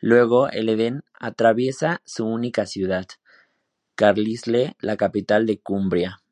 [0.00, 3.04] Luego, el Eden atraviesa su única ciudad,
[3.94, 6.22] Carlisle, la capital de Cumbria.